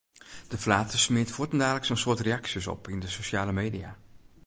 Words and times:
De 0.47 0.57
flater 0.57 0.99
smiet 1.05 1.31
fuortendaliks 1.35 1.89
in 1.93 2.01
soad 2.01 2.21
reaksjes 2.27 2.67
op 2.75 2.81
yn 2.93 3.01
de 3.03 3.09
sosjale 3.17 3.53
media. 3.61 3.91